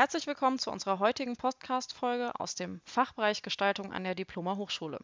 [0.00, 4.98] Herzlich willkommen zu unserer heutigen Podcast-Folge aus dem Fachbereich Gestaltung an der Diploma Hochschule.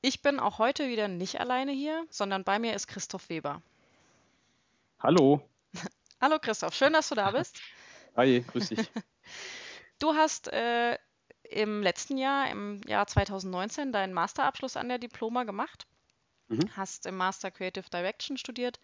[0.00, 3.60] Ich bin auch heute wieder nicht alleine hier, sondern bei mir ist Christoph Weber.
[5.00, 5.46] Hallo.
[6.22, 7.60] Hallo Christoph, schön, dass du da bist.
[8.16, 8.90] Hi, grüß dich.
[9.98, 10.96] Du hast äh,
[11.42, 15.86] im letzten Jahr, im Jahr 2019, deinen Masterabschluss an der Diploma gemacht,
[16.48, 16.74] mhm.
[16.74, 18.80] hast im Master Creative Direction studiert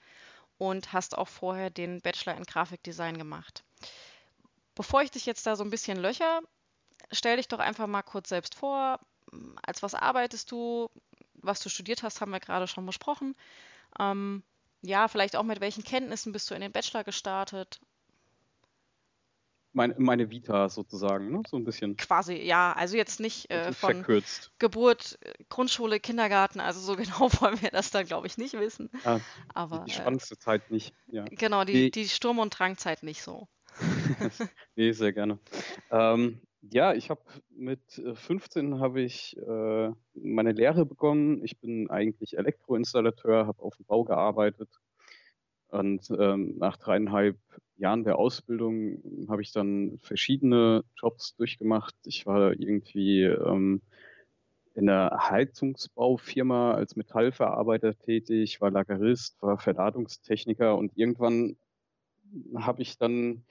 [0.59, 3.65] und hast auch vorher den Bachelor in Grafikdesign gemacht.
[4.75, 6.41] Bevor ich dich jetzt da so ein bisschen löcher,
[7.13, 8.99] stell dich doch einfach mal kurz selbst vor.
[9.63, 10.91] Als was arbeitest du?
[11.35, 13.37] Was du studiert hast, haben wir gerade schon besprochen.
[13.99, 14.43] Ähm,
[14.83, 17.81] ja, vielleicht auch mit welchen Kenntnissen bist du in den Bachelor gestartet?
[19.73, 21.43] Meine, meine Vita sozusagen, ne?
[21.49, 21.97] so ein bisschen.
[21.97, 22.73] Quasi, ja.
[22.75, 24.53] Also jetzt nicht äh, von verkürzt.
[24.61, 25.19] Geburt,
[25.49, 26.61] Grundschule, Kindergarten.
[26.61, 28.89] Also so genau wollen wir das dann, glaube ich, nicht wissen.
[29.05, 29.21] Ja,
[29.53, 30.95] Aber die, die spannendste äh, Zeit nicht.
[31.09, 31.25] Ja.
[31.25, 33.49] Genau, die, die Sturm- und Drangzeit nicht so.
[34.77, 35.39] nee, sehr gerne.
[35.91, 41.45] Ähm, ja, ich habe mit 15 habe ich äh, meine Lehre begonnen.
[41.45, 44.71] Ich bin eigentlich Elektroinstallateur, habe auf dem Bau gearbeitet
[45.75, 47.37] und ähm, nach dreieinhalb
[47.77, 51.97] Jahren der Ausbildung habe ich dann verschiedene Jobs durchgemacht.
[52.05, 53.83] Ich war irgendwie ähm,
[54.75, 61.57] in einer Heizungsbaufirma als Metallverarbeiter tätig, war Lagerist, war Verladungstechniker und irgendwann
[62.57, 63.45] habe ich dann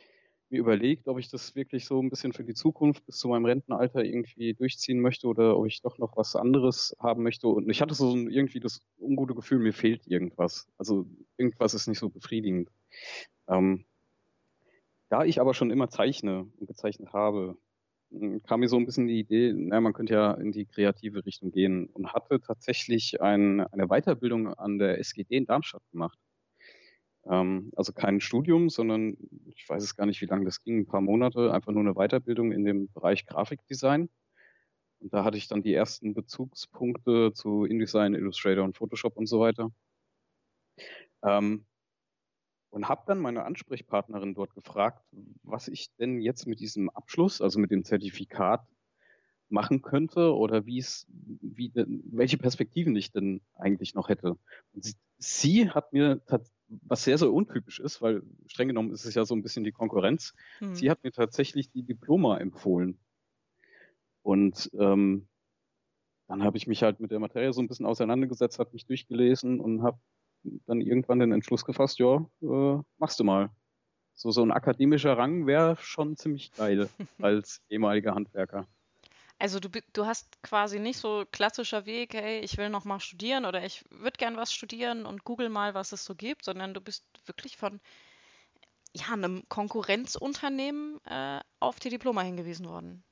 [0.53, 3.45] mir überlegt, ob ich das wirklich so ein bisschen für die Zukunft bis zu meinem
[3.45, 7.47] Rentenalter irgendwie durchziehen möchte oder ob ich doch noch was anderes haben möchte.
[7.47, 10.67] Und ich hatte so irgendwie das ungute Gefühl, mir fehlt irgendwas.
[10.77, 11.05] Also
[11.37, 12.69] irgendwas ist nicht so befriedigend.
[13.47, 13.85] Ähm,
[15.09, 17.57] da ich aber schon immer zeichne und gezeichnet habe,
[18.43, 21.51] kam mir so ein bisschen die Idee, naja, man könnte ja in die kreative Richtung
[21.51, 26.19] gehen und hatte tatsächlich ein, eine Weiterbildung an der SGD in Darmstadt gemacht.
[27.29, 30.85] Ähm, also kein Studium, sondern ich weiß es gar nicht, wie lange das ging, ein
[30.85, 34.09] paar Monate, einfach nur eine Weiterbildung in dem Bereich Grafikdesign.
[34.99, 39.39] Und da hatte ich dann die ersten Bezugspunkte zu InDesign, Illustrator und Photoshop und so
[39.39, 39.71] weiter.
[41.23, 41.65] Ähm,
[42.69, 45.05] und habe dann meine Ansprechpartnerin dort gefragt,
[45.43, 48.65] was ich denn jetzt mit diesem Abschluss, also mit dem Zertifikat,
[49.49, 54.39] machen könnte oder wie es, wie, welche Perspektiven ich denn eigentlich noch hätte.
[54.73, 56.25] Und sie, sie hat mir
[56.81, 59.71] was sehr, sehr untypisch ist, weil streng genommen ist es ja so ein bisschen die
[59.71, 60.33] Konkurrenz.
[60.59, 60.75] Hm.
[60.75, 62.97] Sie hat mir tatsächlich die Diploma empfohlen.
[64.21, 65.27] Und ähm,
[66.27, 69.59] dann habe ich mich halt mit der Materie so ein bisschen auseinandergesetzt, habe mich durchgelesen
[69.59, 69.99] und habe
[70.65, 73.49] dann irgendwann den Entschluss gefasst, ja, äh, machst du mal.
[74.13, 76.89] So, so ein akademischer Rang wäre schon ziemlich geil
[77.21, 78.67] als ehemaliger Handwerker.
[79.39, 83.45] Also du, du hast quasi nicht so klassischer Weg, hey, ich will noch mal studieren
[83.45, 86.81] oder ich würde gern was studieren und google mal, was es so gibt, sondern du
[86.81, 87.81] bist wirklich von
[88.95, 93.03] ja, einem Konkurrenzunternehmen äh, auf die Diploma hingewiesen worden.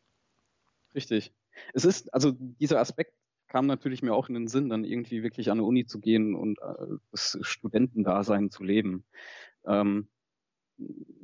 [0.94, 1.34] Richtig.
[1.74, 3.14] Es ist, also dieser Aspekt
[3.48, 6.36] kam natürlich mir auch in den Sinn, dann irgendwie wirklich an eine Uni zu gehen
[6.36, 9.04] und äh, das Studentendasein zu leben.
[9.66, 10.08] Ähm,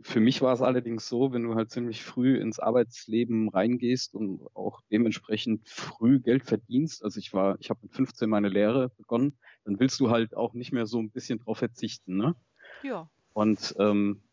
[0.01, 4.41] für mich war es allerdings so, wenn du halt ziemlich früh ins Arbeitsleben reingehst und
[4.53, 9.37] auch dementsprechend früh Geld verdienst, also ich war, ich habe mit 15 meine Lehre begonnen,
[9.65, 12.35] dann willst du halt auch nicht mehr so ein bisschen drauf verzichten, ne?
[12.83, 13.09] Ja.
[13.33, 14.23] Und ähm,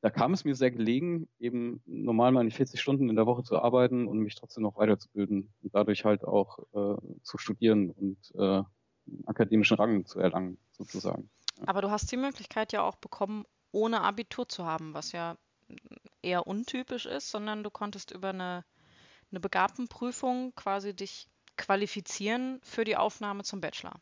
[0.00, 3.58] da kam es mir sehr gelegen, eben normal meine 40 Stunden in der Woche zu
[3.58, 8.62] arbeiten und mich trotzdem noch weiterzubilden und dadurch halt auch äh, zu studieren und äh,
[9.26, 11.30] akademischen Rang zu erlangen, sozusagen.
[11.66, 15.36] Aber du hast die Möglichkeit ja auch bekommen, ohne Abitur zu haben, was ja
[16.22, 18.64] eher untypisch ist, sondern du konntest über eine,
[19.30, 24.00] eine Begabtenprüfung quasi dich qualifizieren für die Aufnahme zum Bachelor.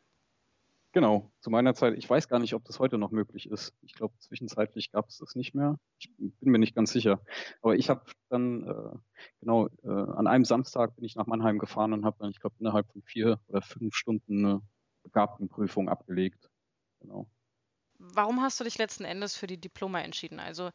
[0.92, 3.72] Genau, zu meiner Zeit, ich weiß gar nicht, ob das heute noch möglich ist.
[3.82, 5.78] Ich glaube, zwischenzeitlich gab es das nicht mehr.
[5.98, 7.20] Ich bin mir nicht ganz sicher.
[7.62, 8.96] Aber ich habe dann, äh,
[9.38, 12.56] genau, äh, an einem Samstag bin ich nach Mannheim gefahren und habe dann, ich glaube,
[12.58, 14.62] innerhalb von vier oder fünf Stunden eine
[15.04, 16.50] Begabtenprüfung abgelegt.
[16.98, 17.28] Genau
[18.00, 20.40] warum hast du dich letzten Endes für die Diploma entschieden?
[20.40, 20.70] Also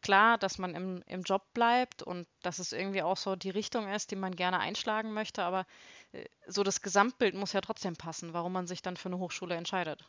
[0.00, 3.88] klar, dass man im, im Job bleibt und dass es irgendwie auch so die Richtung
[3.88, 5.66] ist, die man gerne einschlagen möchte, aber
[6.12, 9.54] äh, so das Gesamtbild muss ja trotzdem passen, warum man sich dann für eine Hochschule
[9.54, 10.08] entscheidet.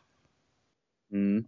[1.10, 1.46] Mhm.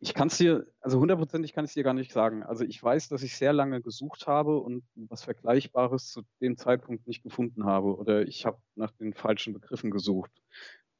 [0.00, 2.42] Ich kann es dir, also hundertprozentig kann ich dir gar nicht sagen.
[2.42, 7.06] Also ich weiß, dass ich sehr lange gesucht habe und was Vergleichbares zu dem Zeitpunkt
[7.06, 10.32] nicht gefunden habe oder ich habe nach den falschen Begriffen gesucht.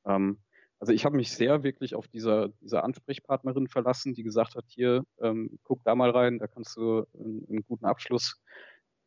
[0.04, 0.38] Ähm,
[0.80, 5.04] also ich habe mich sehr wirklich auf dieser, dieser Ansprechpartnerin verlassen, die gesagt hat, hier,
[5.20, 8.40] ähm, guck da mal rein, da kannst du einen, einen guten Abschluss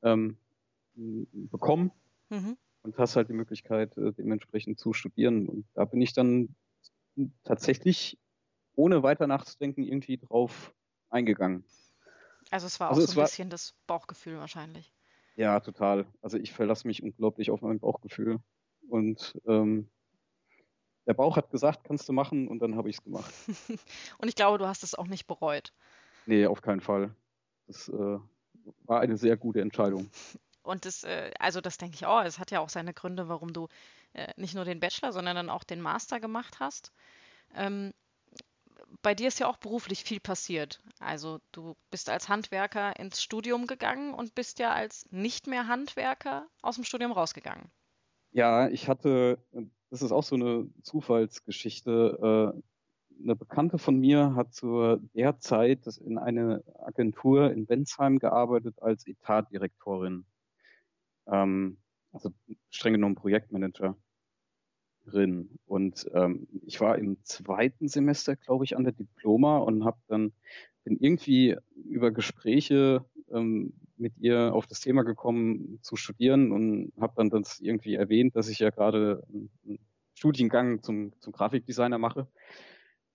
[0.04, 0.38] ähm,
[0.94, 1.92] bekommen
[2.30, 2.58] mhm.
[2.84, 5.50] und hast halt die Möglichkeit, äh, dementsprechend zu studieren.
[5.50, 6.56] Und da bin ich dann
[7.44, 8.20] tatsächlich,
[8.76, 10.76] ohne weiter nachzudenken, irgendwie drauf
[11.10, 11.66] eingegangen.
[12.52, 14.94] Also es war also auch so ein bisschen das Bauchgefühl wahrscheinlich.
[15.36, 16.06] Ja, total.
[16.22, 18.40] Also ich verlasse mich unglaublich auf mein Bauchgefühl.
[18.90, 19.90] Und ähm,
[21.06, 23.34] der Bauch hat gesagt, kannst du machen und dann habe ich es gemacht.
[24.18, 25.74] und ich glaube, du hast es auch nicht bereut.
[26.26, 27.14] Nee, auf keinen Fall.
[27.68, 28.20] Das äh,
[28.86, 30.10] war eine sehr gute Entscheidung.
[30.62, 33.52] Und das, äh, also das denke ich auch, es hat ja auch seine Gründe, warum
[33.52, 33.68] du
[34.14, 36.94] äh, nicht nur den Bachelor, sondern dann auch den Master gemacht hast.
[37.54, 37.94] Ähm,
[39.02, 40.82] bei dir ist ja auch beruflich viel passiert.
[41.00, 46.48] Also du bist als Handwerker ins Studium gegangen und bist ja als nicht mehr Handwerker
[46.62, 47.70] aus dem Studium rausgegangen.
[48.32, 49.38] Ja, ich hatte,
[49.94, 52.54] das ist auch so eine Zufallsgeschichte.
[52.60, 58.82] Äh, eine Bekannte von mir hat zu der Zeit in einer Agentur in Bensheim gearbeitet
[58.82, 60.26] als Etatdirektorin.
[61.28, 61.78] Ähm,
[62.12, 62.32] also
[62.72, 63.14] streng genommen
[65.04, 65.50] Projektmanagerin.
[65.66, 70.34] Und ähm, ich war im zweiten Semester, glaube ich, an der Diploma und habe dann
[70.84, 71.56] bin irgendwie
[71.86, 77.62] über Gespräche ähm, mit ihr auf das Thema gekommen zu studieren und habe dann das
[77.62, 79.80] irgendwie erwähnt, dass ich ja gerade einen
[80.14, 82.28] Studiengang zum, zum Grafikdesigner mache,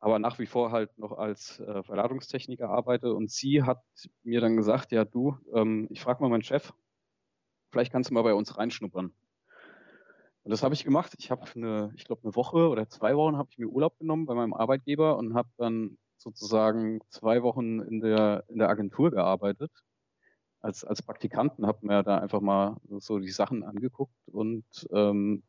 [0.00, 3.12] aber nach wie vor halt noch als äh, Verladungstechniker arbeite.
[3.12, 3.82] Und sie hat
[4.22, 6.72] mir dann gesagt, ja du, ähm, ich frage mal meinen Chef,
[7.70, 9.12] vielleicht kannst du mal bei uns reinschnuppern.
[10.48, 11.14] Und das habe ich gemacht.
[11.18, 14.24] Ich habe eine, ich glaube eine Woche oder zwei Wochen habe ich mir Urlaub genommen
[14.24, 19.70] bei meinem Arbeitgeber und habe dann sozusagen zwei Wochen in der in der Agentur gearbeitet
[20.62, 25.42] als als Praktikanten habe mir da einfach mal so die Sachen angeguckt und ähm,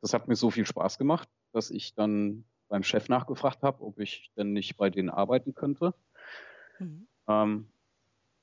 [0.00, 4.00] das hat mir so viel Spaß gemacht, dass ich dann beim Chef nachgefragt habe, ob
[4.00, 5.94] ich denn nicht bei denen arbeiten könnte.
[6.80, 7.06] Mhm.
[7.28, 7.68] Ähm,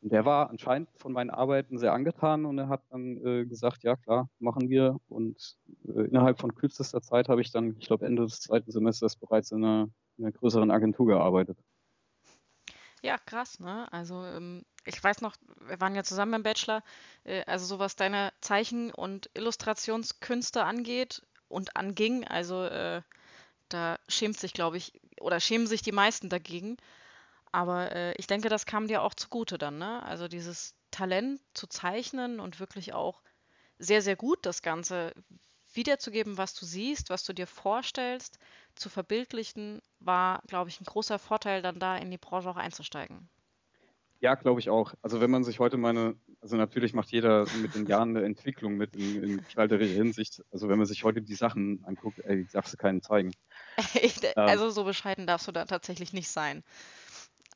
[0.01, 3.95] der war anscheinend von meinen Arbeiten sehr angetan und er hat dann äh, gesagt, ja
[3.95, 4.99] klar, machen wir.
[5.09, 5.57] Und
[5.87, 9.51] äh, innerhalb von kürzester Zeit habe ich dann, ich glaube Ende des zweiten Semesters bereits
[9.51, 11.57] in einer, in einer größeren Agentur gearbeitet.
[13.03, 13.91] Ja, krass, ne?
[13.91, 15.35] Also ähm, ich weiß noch,
[15.67, 16.83] wir waren ja zusammen im Bachelor,
[17.23, 23.01] äh, also so was deine Zeichen- und Illustrationskünste angeht und anging, also äh,
[23.69, 26.77] da schämt sich, glaube ich, oder schämen sich die meisten dagegen.
[27.53, 30.03] Aber äh, ich denke, das kam dir auch zugute dann, ne?
[30.03, 33.21] Also dieses Talent zu zeichnen und wirklich auch
[33.79, 35.13] sehr, sehr gut das Ganze
[35.73, 38.39] wiederzugeben, was du siehst, was du dir vorstellst,
[38.75, 43.29] zu verbildlichen, war, glaube ich, ein großer Vorteil, dann da in die Branche auch einzusteigen.
[44.19, 44.93] Ja, glaube ich auch.
[45.01, 48.75] Also wenn man sich heute meine, also natürlich macht jeder mit den Jahren eine Entwicklung
[48.77, 50.43] mit in, in gestalterischer Hinsicht.
[50.51, 53.35] Also wenn man sich heute die Sachen anguckt, ey, darfst du keinen zeigen.
[54.45, 56.63] also so bescheiden darfst du da tatsächlich nicht sein.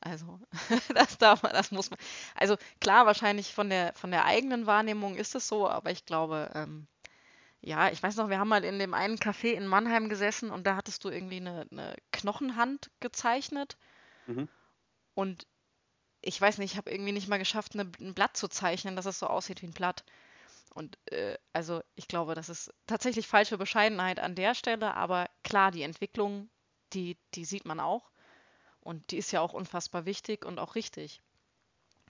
[0.05, 0.39] Also,
[0.93, 1.99] das darf man, das muss man.
[2.35, 6.51] Also klar, wahrscheinlich von der von der eigenen Wahrnehmung ist es so, aber ich glaube,
[6.53, 6.87] ähm,
[7.61, 10.67] ja, ich weiß noch, wir haben mal in dem einen Café in Mannheim gesessen und
[10.67, 13.77] da hattest du irgendwie eine, eine Knochenhand gezeichnet.
[14.27, 14.47] Mhm.
[15.15, 15.47] Und
[16.21, 19.07] ich weiß nicht, ich habe irgendwie nicht mal geschafft, eine, ein Blatt zu zeichnen, dass
[19.07, 20.03] es so aussieht wie ein Blatt.
[20.75, 25.71] Und äh, also ich glaube, das ist tatsächlich falsche Bescheidenheit an der Stelle, aber klar,
[25.71, 26.49] die Entwicklung,
[26.93, 28.11] die, die sieht man auch.
[28.85, 31.19] Und die ist ja auch unfassbar wichtig und auch richtig.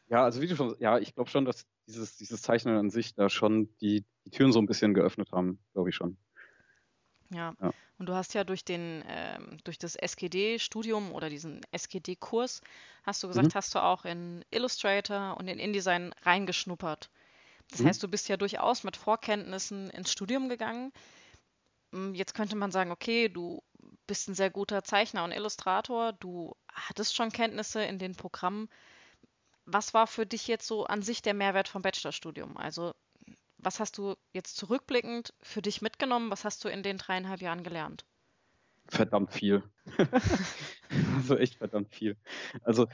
[0.10, 3.16] Ja, also wie du schon, ja, ich glaube schon, dass dieses, dieses Zeichnen an sich
[3.16, 6.18] da schon die, die Türen so ein bisschen geöffnet haben, glaube ich schon.
[7.30, 7.56] Ja.
[7.62, 7.72] ja.
[7.98, 12.62] Und du hast ja durch den, ähm, durch das SGD-Studium oder diesen SGD-Kurs,
[13.04, 13.56] hast du gesagt, mhm.
[13.56, 17.10] hast du auch in Illustrator und in InDesign reingeschnuppert.
[17.72, 17.88] Das mhm.
[17.88, 20.92] heißt, du bist ja durchaus mit Vorkenntnissen ins Studium gegangen.
[21.94, 23.64] Hm, jetzt könnte man sagen, okay, du
[24.08, 28.70] bist ein sehr guter Zeichner und Illustrator, du hattest schon Kenntnisse in den Programmen.
[29.66, 32.58] Was war für dich jetzt so an sich der Mehrwert vom Bachelorstudium?
[32.58, 32.94] Also
[33.58, 36.30] was hast du jetzt zurückblickend für dich mitgenommen?
[36.30, 38.06] Was hast du in den dreieinhalb Jahren gelernt?
[38.88, 39.64] Verdammt viel.
[41.16, 42.18] also echt verdammt viel.
[42.62, 42.88] Also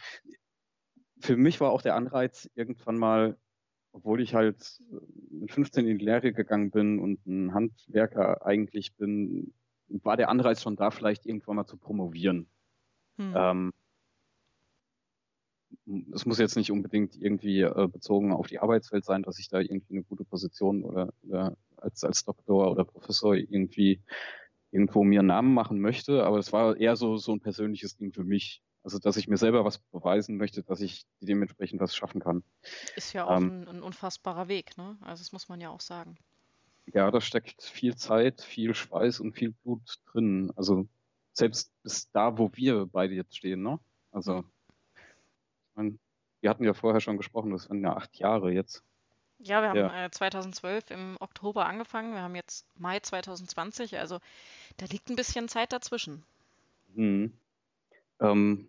[1.19, 3.37] für mich war auch der Anreiz irgendwann mal,
[3.91, 4.81] obwohl ich halt
[5.29, 9.53] mit 15 in die Lehre gegangen bin und ein Handwerker eigentlich bin,
[10.03, 12.47] war der Anreiz schon da, vielleicht irgendwann mal zu promovieren.
[13.17, 13.33] Hm.
[13.35, 13.73] Ähm,
[16.13, 19.59] es muss jetzt nicht unbedingt irgendwie äh, bezogen auf die Arbeitswelt sein, dass ich da
[19.59, 24.01] irgendwie eine gute Position oder, oder als, als Doktor oder Professor irgendwie
[24.71, 28.13] irgendwo mir einen Namen machen möchte, aber es war eher so, so ein persönliches Ding
[28.13, 28.61] für mich.
[28.83, 32.43] Also, dass ich mir selber was beweisen möchte, dass ich dementsprechend was schaffen kann.
[32.95, 34.97] Ist ja auch ähm, ein, ein, unfassbarer Weg, ne?
[35.01, 36.17] Also, das muss man ja auch sagen.
[36.93, 40.51] Ja, da steckt viel Zeit, viel Schweiß und viel Blut drin.
[40.55, 40.87] Also,
[41.33, 43.79] selbst bis da, wo wir beide jetzt stehen, ne?
[44.11, 44.51] Also, mhm
[45.75, 45.97] meine,
[46.41, 48.83] wir hatten ja vorher schon gesprochen, das waren ja acht Jahre jetzt.
[49.39, 50.05] Ja, wir haben ja.
[50.05, 54.19] Äh, 2012 im Oktober angefangen, wir haben jetzt Mai 2020, also
[54.77, 56.23] da liegt ein bisschen Zeit dazwischen.
[56.93, 57.33] Mhm.
[58.19, 58.67] Ähm,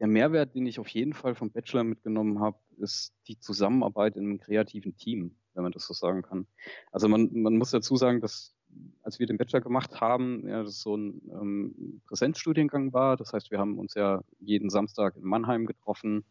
[0.00, 4.24] der Mehrwert, den ich auf jeden Fall vom Bachelor mitgenommen habe, ist die Zusammenarbeit in
[4.24, 6.46] einem kreativen Team, wenn man das so sagen kann.
[6.92, 8.54] Also man, man muss dazu sagen, dass
[9.02, 13.16] als wir den Bachelor gemacht haben, ja, das so ein ähm, Präsenzstudiengang war.
[13.16, 16.24] Das heißt, wir haben uns ja jeden Samstag in Mannheim getroffen,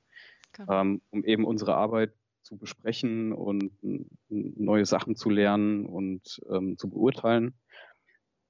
[0.52, 0.82] genau.
[0.82, 3.72] ähm, um eben unsere Arbeit zu besprechen und
[4.30, 7.54] neue Sachen zu lernen und ähm, zu beurteilen,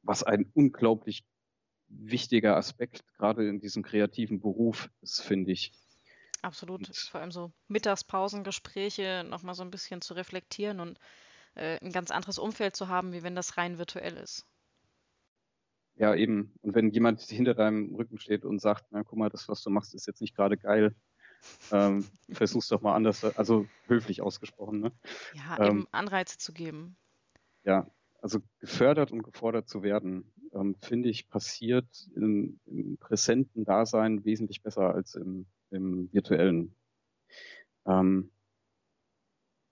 [0.01, 1.23] was ein unglaublich
[1.87, 5.73] wichtiger Aspekt gerade in diesem kreativen Beruf ist, finde ich.
[6.43, 10.99] Absolut, und, vor allem so Mittagspausengespräche nochmal so ein bisschen zu reflektieren und
[11.55, 14.45] äh, ein ganz anderes Umfeld zu haben, wie wenn das rein virtuell ist.
[15.95, 16.53] Ja, eben.
[16.61, 19.69] Und wenn jemand hinter deinem Rücken steht und sagt, na guck mal, das, was du
[19.69, 20.93] machst, ist jetzt nicht gerade geil,
[21.71, 24.81] ähm, versuch's doch mal anders, also höflich ausgesprochen.
[24.81, 24.91] Ne?
[25.33, 26.97] Ja, ähm, eben Anreize zu geben.
[27.63, 27.87] Ja,
[28.21, 34.61] also gefördert und gefordert zu werden, ähm, finde ich, passiert im, im, präsenten Dasein wesentlich
[34.61, 36.75] besser als im, im virtuellen.
[37.85, 38.31] Ähm,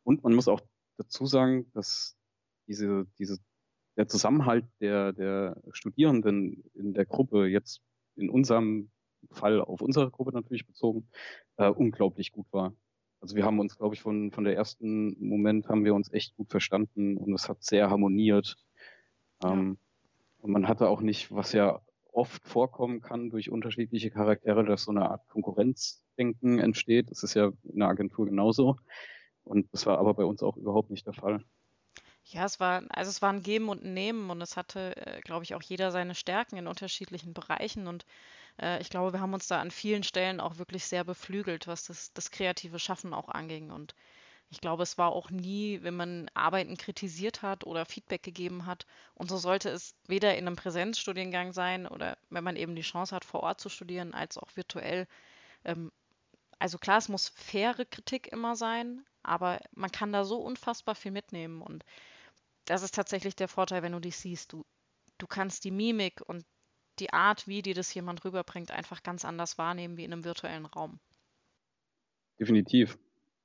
[0.03, 0.62] und man muss auch
[0.98, 2.17] dazu sagen, dass
[2.67, 3.39] diese, diese,
[3.98, 7.81] der Zusammenhalt der, der Studierenden in der Gruppe jetzt
[8.15, 8.91] in unserem
[9.29, 11.08] Fall auf unsere Gruppe natürlich bezogen,
[11.58, 12.74] äh, unglaublich gut war.
[13.20, 16.36] Also wir haben uns, glaube ich, von, von der ersten Moment haben wir uns echt
[16.36, 18.58] gut verstanden und es hat sehr harmoniert.
[19.43, 19.77] Ähm.
[20.39, 21.81] Und man hatte auch nicht, was ja
[22.12, 27.10] oft vorkommen kann durch unterschiedliche Charaktere, dass so eine Art Konkurrenzdenken entsteht.
[27.10, 28.77] Das ist ja in der Agentur genauso.
[29.44, 31.44] Und das war aber bei uns auch überhaupt nicht der Fall.
[32.25, 35.22] Ja, es war, also es war ein Geben und ein Nehmen und es hatte, äh,
[35.22, 38.06] glaube ich, auch jeder seine Stärken in unterschiedlichen Bereichen und
[38.62, 41.86] äh, ich glaube, wir haben uns da an vielen Stellen auch wirklich sehr beflügelt, was
[41.86, 43.96] das, das kreative Schaffen auch anging und
[44.51, 48.86] ich glaube, es war auch nie, wenn man Arbeiten kritisiert hat oder Feedback gegeben hat.
[49.15, 53.15] Und so sollte es weder in einem Präsenzstudiengang sein oder wenn man eben die Chance
[53.15, 55.08] hat, vor Ort zu studieren, als auch virtuell.
[55.63, 55.89] Ähm,
[56.60, 61.12] also klar, es muss faire Kritik immer sein, aber man kann da so unfassbar viel
[61.12, 61.86] mitnehmen und
[62.65, 64.51] das ist tatsächlich der Vorteil, wenn du dich siehst.
[64.51, 64.65] Du,
[65.17, 66.46] du kannst die Mimik und
[67.00, 70.65] die Art, wie dir das jemand rüberbringt, einfach ganz anders wahrnehmen wie in einem virtuellen
[70.65, 71.00] Raum.
[72.38, 72.98] Definitiv.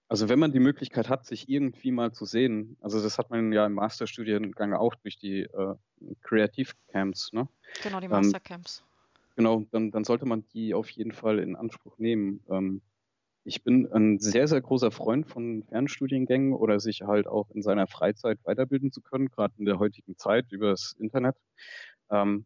[0.08, 3.52] Also wenn man die Möglichkeit hat, sich irgendwie mal zu sehen, also das hat man
[3.52, 5.75] ja im Masterstudiengang auch durch die äh,
[6.22, 7.48] Creative Camps, ne?
[7.82, 8.84] Genau, die Mastercamps.
[8.84, 12.40] Ähm, genau, dann, dann sollte man die auf jeden Fall in Anspruch nehmen.
[12.48, 12.82] Ähm,
[13.42, 17.86] ich bin ein sehr, sehr großer Freund von Fernstudiengängen oder sich halt auch in seiner
[17.86, 21.36] Freizeit weiterbilden zu können, gerade in der heutigen Zeit über das Internet.
[22.10, 22.44] Ähm,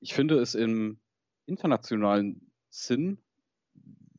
[0.00, 0.98] ich finde es im
[1.46, 3.18] internationalen Sinn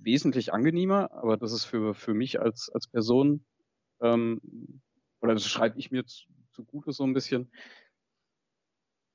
[0.08, 3.46] wesentlich angenehmer, aber das ist für, für mich als, als Person,
[4.02, 4.42] ähm,
[5.22, 6.04] oder das schreibe ich mir
[6.52, 7.52] zugute so ein bisschen,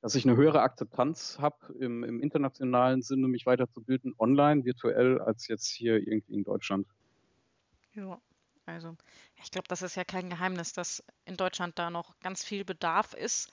[0.03, 5.49] dass ich eine höhere Akzeptanz habe im, im internationalen Sinne, mich weiterzubilden, online, virtuell, als
[5.49, 6.87] jetzt hier irgendwie in Deutschland.
[7.95, 8.21] Ja,
[8.67, 8.97] also
[9.43, 13.15] ich glaube, das ist ja kein Geheimnis, dass in Deutschland da noch ganz viel Bedarf
[13.15, 13.51] ist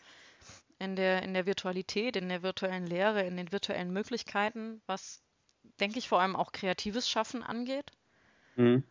[0.79, 5.21] in der, in der Virtualität, in der virtuellen Lehre, in den virtuellen Möglichkeiten, was,
[5.79, 7.91] denke ich, vor allem auch kreatives Schaffen angeht.
[8.55, 8.83] Mhm.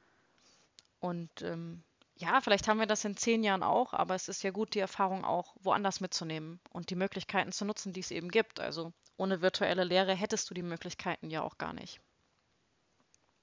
[1.00, 1.82] Und ähm,
[2.16, 4.80] ja, vielleicht haben wir das in zehn Jahren auch, aber es ist ja gut, die
[4.80, 8.58] Erfahrung auch woanders mitzunehmen und die Möglichkeiten zu nutzen, die es eben gibt.
[8.58, 12.00] Also ohne virtuelle Lehre hättest du die Möglichkeiten ja auch gar nicht.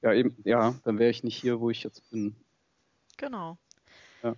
[0.01, 2.35] Ja, eben, ja, dann wäre ich nicht hier, wo ich jetzt bin.
[3.17, 3.57] Genau.
[4.23, 4.35] Ja.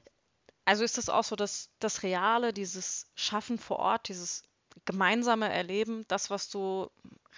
[0.66, 4.44] Also ist es auch so, dass das Reale, dieses Schaffen vor Ort, dieses
[4.86, 6.90] gemeinsame Erleben, das, was du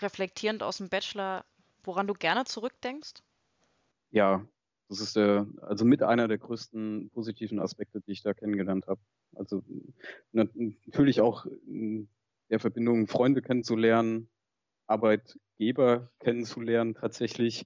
[0.01, 1.45] reflektierend aus dem Bachelor,
[1.83, 3.21] woran du gerne zurückdenkst?
[4.11, 4.45] Ja,
[4.89, 8.99] das ist der, also mit einer der größten positiven Aspekte, die ich da kennengelernt habe.
[9.35, 9.63] Also
[10.31, 12.09] natürlich auch in
[12.49, 14.29] der Verbindung Freunde kennenzulernen,
[14.87, 17.65] Arbeitgeber kennenzulernen tatsächlich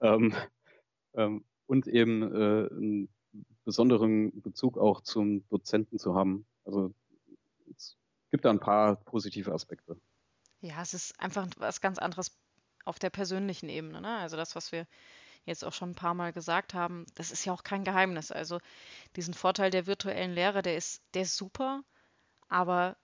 [0.00, 0.34] ähm,
[1.14, 3.08] ähm, und eben äh, einen
[3.64, 6.46] besonderen Bezug auch zum Dozenten zu haben.
[6.64, 6.94] Also
[7.76, 7.96] es
[8.30, 9.96] gibt da ein paar positive Aspekte.
[10.62, 12.30] Ja, es ist einfach was ganz anderes
[12.84, 14.00] auf der persönlichen Ebene.
[14.00, 14.16] Ne?
[14.18, 14.86] Also das, was wir
[15.44, 18.30] jetzt auch schon ein paar Mal gesagt haben, das ist ja auch kein Geheimnis.
[18.30, 18.60] Also
[19.16, 21.82] diesen Vorteil der virtuellen Lehre, der ist, der ist super,
[22.48, 22.96] aber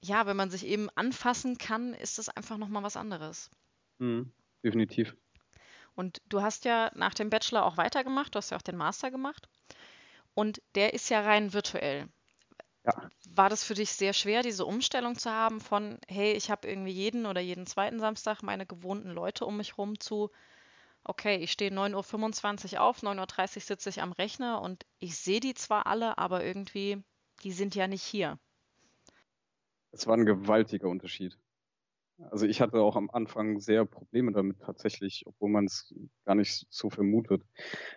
[0.00, 3.50] ja, wenn man sich eben anfassen kann, ist das einfach nochmal was anderes.
[3.98, 4.32] Mhm,
[4.62, 5.14] definitiv.
[5.94, 9.10] Und du hast ja nach dem Bachelor auch weitergemacht, du hast ja auch den Master
[9.10, 9.48] gemacht.
[10.34, 12.08] Und der ist ja rein virtuell.
[12.84, 13.10] Ja.
[13.28, 16.92] War das für dich sehr schwer, diese Umstellung zu haben von, hey, ich habe irgendwie
[16.92, 20.30] jeden oder jeden zweiten Samstag meine gewohnten Leute um mich rum zu,
[21.04, 25.40] okay, ich stehe 9.25 Uhr auf, 9.30 Uhr sitze ich am Rechner und ich sehe
[25.40, 27.02] die zwar alle, aber irgendwie,
[27.44, 28.38] die sind ja nicht hier.
[29.92, 31.38] Es war ein gewaltiger Unterschied.
[32.30, 35.92] Also ich hatte auch am Anfang sehr Probleme damit tatsächlich, obwohl man es
[36.24, 37.42] gar nicht so vermutet.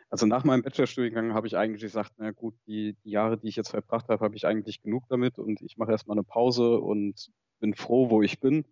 [0.10, 3.56] Also nach meinem Bachelorstudiengang habe ich eigentlich gesagt, na gut, die, die Jahre, die ich
[3.56, 7.32] jetzt verbracht habe, habe ich eigentlich genug damit und ich mache erstmal eine Pause und
[7.60, 8.66] bin froh, wo ich bin.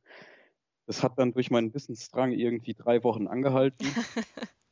[0.88, 3.86] Das hat dann durch meinen Wissensdrang irgendwie drei Wochen angehalten.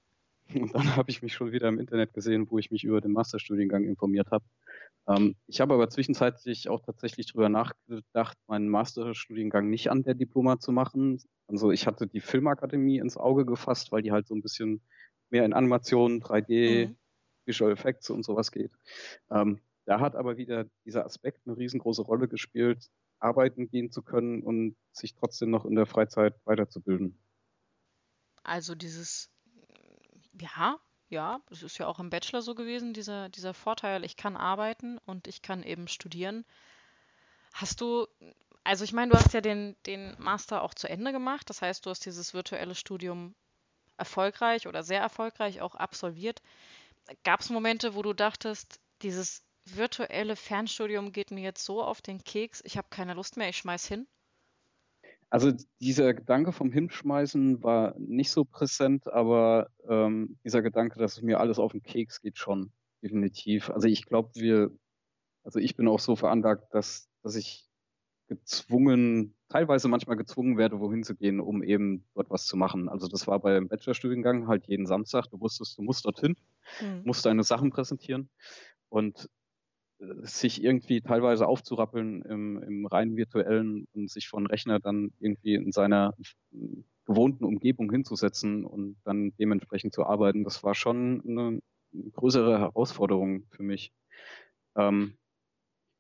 [0.53, 3.11] und dann habe ich mich schon wieder im Internet gesehen, wo ich mich über den
[3.11, 4.45] Masterstudiengang informiert habe.
[5.07, 10.59] Ähm, ich habe aber zwischenzeitlich auch tatsächlich darüber nachgedacht, meinen Masterstudiengang nicht an der Diploma
[10.59, 11.21] zu machen.
[11.47, 14.81] Also ich hatte die Filmakademie ins Auge gefasst, weil die halt so ein bisschen
[15.29, 16.95] mehr in Animationen, 3D, mhm.
[17.45, 18.71] Visual Effects und sowas geht.
[19.29, 24.41] Ähm, da hat aber wieder dieser Aspekt eine riesengroße Rolle gespielt, arbeiten gehen zu können
[24.41, 27.19] und sich trotzdem noch in der Freizeit weiterzubilden.
[28.43, 29.32] Also dieses,
[30.39, 34.35] ja, ja, es ist ja auch im Bachelor so gewesen, dieser, dieser Vorteil, ich kann
[34.35, 36.45] arbeiten und ich kann eben studieren.
[37.53, 38.07] Hast du,
[38.63, 41.85] also ich meine, du hast ja den, den Master auch zu Ende gemacht, das heißt,
[41.85, 43.35] du hast dieses virtuelle Studium
[43.97, 46.41] erfolgreich oder sehr erfolgreich auch absolviert.
[47.23, 52.23] Gab es Momente, wo du dachtest, dieses virtuelle Fernstudium geht mir jetzt so auf den
[52.23, 54.07] Keks, ich habe keine Lust mehr, ich schmeiß hin?
[55.33, 61.23] Also dieser Gedanke vom Hinschmeißen war nicht so präsent, aber ähm, dieser Gedanke, dass es
[61.23, 62.71] mir alles auf den Keks geht, schon
[63.01, 63.71] definitiv.
[63.71, 64.69] Also ich glaube, wir,
[65.43, 67.67] also ich bin auch so veranlagt, dass, dass ich
[68.27, 72.87] gezwungen, teilweise manchmal gezwungen werde, wohin zu gehen, um eben dort was zu machen.
[72.87, 75.31] Also das war beim Bachelorstudiengang halt jeden Samstag.
[75.31, 76.35] Du wusstest, du musst dorthin,
[76.79, 77.01] mhm.
[77.05, 78.29] musst deine Sachen präsentieren.
[78.87, 79.31] Und
[79.99, 85.71] sich irgendwie teilweise aufzurappeln im, im rein virtuellen und sich von Rechner dann irgendwie in
[85.71, 86.13] seiner
[87.05, 91.61] gewohnten Umgebung hinzusetzen und dann dementsprechend zu arbeiten, das war schon eine
[92.13, 93.93] größere Herausforderung für mich.
[94.75, 95.17] Ähm,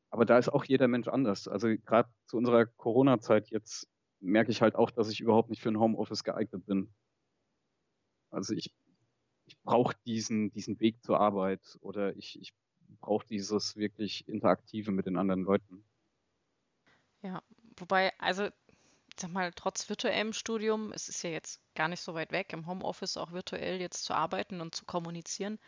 [0.09, 1.47] aber da ist auch jeder Mensch anders.
[1.47, 5.69] Also gerade zu unserer Corona-Zeit jetzt merke ich halt auch, dass ich überhaupt nicht für
[5.69, 6.93] ein Homeoffice geeignet bin.
[8.31, 8.73] Also ich,
[9.45, 12.53] ich brauche diesen, diesen Weg zur Arbeit oder ich, ich
[13.01, 15.85] braucht dieses wirklich Interaktive mit den anderen Leuten.
[17.21, 17.41] Ja,
[17.77, 22.13] wobei, also, ich sag mal, trotz virtuellem Studium, es ist ja jetzt gar nicht so
[22.13, 25.59] weit weg, im Homeoffice auch virtuell jetzt zu arbeiten und zu kommunizieren.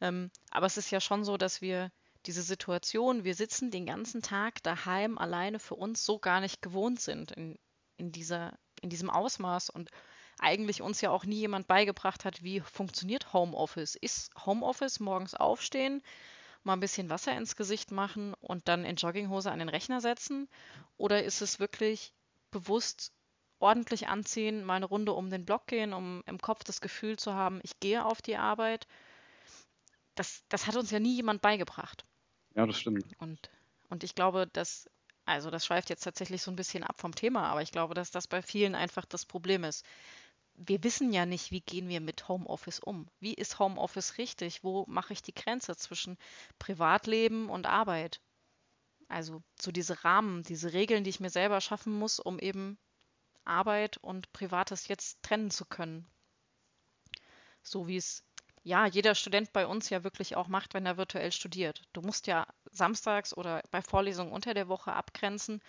[0.00, 1.92] Ähm, aber es ist ja schon so, dass wir
[2.26, 7.00] diese Situation, wir sitzen den ganzen Tag daheim alleine für uns so gar nicht gewohnt
[7.00, 7.58] sind in,
[7.96, 9.90] in, dieser, in diesem Ausmaß und
[10.38, 13.94] eigentlich uns ja auch nie jemand beigebracht hat, wie funktioniert Homeoffice.
[13.94, 16.02] Ist Homeoffice morgens aufstehen,
[16.62, 20.48] mal ein bisschen Wasser ins Gesicht machen und dann in Jogginghose an den Rechner setzen?
[20.96, 22.12] Oder ist es wirklich
[22.50, 23.12] bewusst
[23.58, 27.34] ordentlich anziehen, mal eine Runde um den Block gehen, um im Kopf das Gefühl zu
[27.34, 28.86] haben, ich gehe auf die Arbeit?
[30.14, 32.04] Das, das hat uns ja nie jemand beigebracht.
[32.54, 33.04] Ja, das stimmt.
[33.18, 33.50] Und,
[33.88, 34.88] und ich glaube, dass,
[35.24, 38.10] also das schweift jetzt tatsächlich so ein bisschen ab vom Thema, aber ich glaube, dass
[38.10, 39.84] das bei vielen einfach das Problem ist
[40.66, 43.08] wir wissen ja nicht, wie gehen wir mit Homeoffice um.
[43.18, 44.62] Wie ist Homeoffice richtig?
[44.62, 46.18] Wo mache ich die Grenze zwischen
[46.58, 48.20] Privatleben und Arbeit?
[49.08, 52.78] Also so diese Rahmen, diese Regeln, die ich mir selber schaffen muss, um eben
[53.44, 56.06] Arbeit und Privates jetzt trennen zu können.
[57.62, 58.22] So wie es
[58.62, 61.82] ja jeder Student bei uns ja wirklich auch macht, wenn er virtuell studiert.
[61.94, 65.62] Du musst ja samstags oder bei Vorlesungen unter der Woche abgrenzen,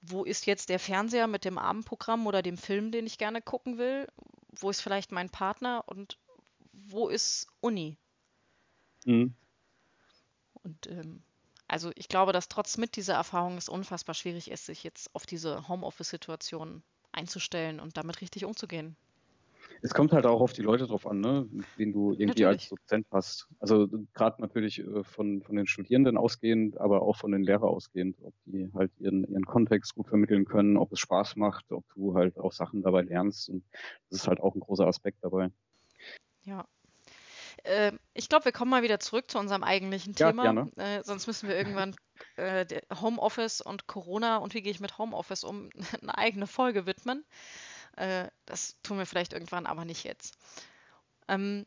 [0.00, 3.78] wo ist jetzt der Fernseher mit dem Abendprogramm oder dem Film, den ich gerne gucken
[3.78, 4.06] will?
[4.60, 6.18] Wo ist vielleicht mein Partner und
[6.72, 7.98] wo ist Uni?
[9.04, 9.34] Mhm.
[10.62, 11.22] Und ähm,
[11.66, 15.26] also ich glaube, dass trotz mit dieser Erfahrung es unfassbar schwierig ist, sich jetzt auf
[15.26, 16.82] diese Homeoffice-Situation
[17.12, 18.96] einzustellen und damit richtig umzugehen.
[19.82, 22.46] Es kommt halt auch auf die Leute drauf an, ne, den du irgendwie natürlich.
[22.46, 23.48] als Dozent hast.
[23.60, 28.16] Also gerade natürlich äh, von, von den Studierenden ausgehend, aber auch von den Lehrern ausgehend,
[28.22, 32.14] ob die halt ihren, ihren Kontext gut vermitteln können, ob es Spaß macht, ob du
[32.14, 33.48] halt auch Sachen dabei lernst.
[33.48, 33.64] Und
[34.10, 35.50] das ist halt auch ein großer Aspekt dabei.
[36.44, 36.64] Ja,
[37.64, 40.44] äh, ich glaube, wir kommen mal wieder zurück zu unserem eigentlichen Thema.
[40.44, 41.94] Ja, äh, sonst müssen wir irgendwann
[42.36, 42.66] äh,
[43.00, 45.70] Homeoffice und Corona und wie gehe ich mit Homeoffice um
[46.02, 47.24] eine eigene Folge widmen.
[47.96, 50.36] Äh, das tun wir vielleicht irgendwann, aber nicht jetzt.
[51.28, 51.66] Ähm,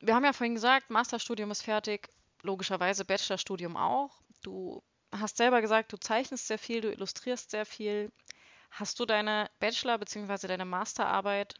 [0.00, 2.10] wir haben ja vorhin gesagt, Masterstudium ist fertig,
[2.42, 4.20] logischerweise Bachelorstudium auch.
[4.42, 4.82] Du
[5.12, 8.12] hast selber gesagt, du zeichnest sehr viel, du illustrierst sehr viel.
[8.70, 10.48] Hast du deine Bachelor- bzw.
[10.48, 11.54] deine Masterarbeit,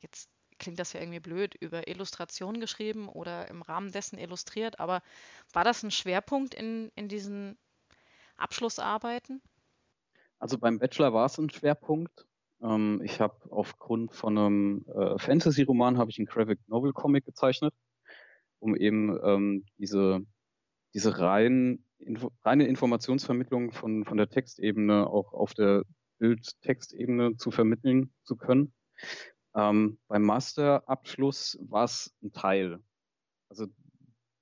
[0.00, 5.02] jetzt klingt das ja irgendwie blöd, über Illustration geschrieben oder im Rahmen dessen illustriert, aber
[5.52, 7.58] war das ein Schwerpunkt in, in diesen
[8.36, 9.42] Abschlussarbeiten?
[10.38, 12.26] Also beim Bachelor war es ein Schwerpunkt.
[12.64, 17.74] Ähm, ich habe aufgrund von einem äh, Fantasy-Roman habe ich einen Graphic Novel Comic gezeichnet,
[18.58, 20.20] um eben ähm, diese
[20.94, 25.82] diese rein, info, reine Informationsvermittlung von von der Textebene auch auf der
[26.18, 28.72] Bild-Textebene zu vermitteln zu können.
[29.54, 32.80] Ähm, beim Masterabschluss war es ein Teil.
[33.48, 33.66] Also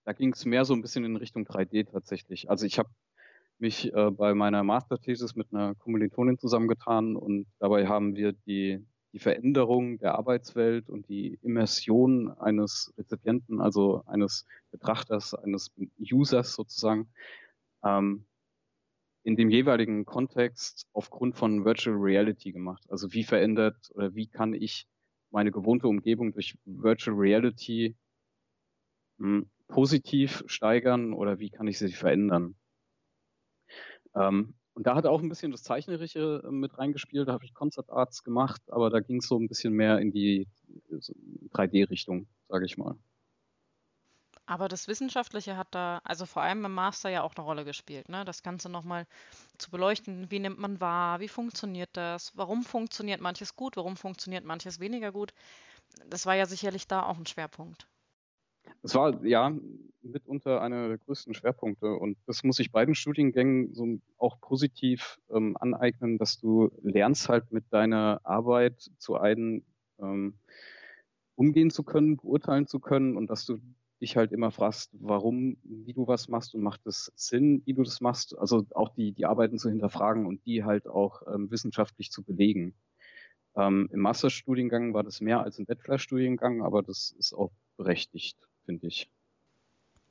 [0.05, 2.51] da ging es mehr so ein bisschen in Richtung 3D tatsächlich.
[2.51, 2.91] Also ich habe
[3.63, 9.21] mich äh, bei meiner Masterthesis mit einer Kommilitonin zusammengetan und dabei haben wir die, die
[9.21, 17.09] Veränderung der Arbeitswelt und die Immersion eines Rezipienten, also eines Betrachters, eines Users sozusagen,
[17.85, 18.27] ähm,
[19.23, 22.85] in dem jeweiligen Kontext aufgrund von Virtual Reality gemacht.
[22.89, 24.89] Also wie verändert oder wie kann ich
[25.31, 27.95] meine gewohnte Umgebung durch Virtual Reality
[29.19, 32.57] mh, hm, positiv steigern oder wie kann ich sie verändern?
[34.15, 37.29] Ähm, und da hat auch ein bisschen das Zeichnerische äh, mit reingespielt.
[37.29, 40.13] Da habe ich Concept Arts gemacht, aber da ging es so ein bisschen mehr in
[40.13, 40.49] die
[40.99, 41.15] so
[41.53, 42.97] 3D-Richtung, sage ich mal.
[44.47, 48.09] Aber das Wissenschaftliche hat da, also vor allem im Master ja auch eine Rolle gespielt,
[48.09, 48.25] ne?
[48.25, 49.07] Das Ganze nochmal
[49.59, 54.45] zu beleuchten, wie nimmt man wahr, wie funktioniert das, warum funktioniert manches gut, warum funktioniert
[54.45, 55.33] manches weniger gut.
[56.09, 57.89] Das war ja sicherlich da auch ein Schwerpunkt.
[58.83, 59.53] Es war ja
[60.03, 65.57] mitunter einer der größten Schwerpunkte und das muss ich beiden Studiengängen so auch positiv ähm,
[65.59, 69.65] aneignen, dass du lernst halt mit deiner Arbeit zu einem
[70.01, 70.35] ähm,
[71.37, 73.59] umgehen zu können, beurteilen zu können und dass du
[74.01, 77.85] dich halt immer fragst, warum, wie du was machst und macht es Sinn, wie du
[77.85, 78.37] das machst.
[78.37, 82.75] Also auch die, die Arbeiten zu hinterfragen und die halt auch ähm, wissenschaftlich zu belegen.
[83.55, 88.87] Ähm, Im Masterstudiengang war das mehr als im Bachelorstudiengang, aber das ist auch berechtigt finde
[88.87, 89.11] ich.